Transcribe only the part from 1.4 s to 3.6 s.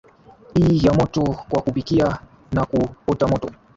kwa kupikia na kuota moto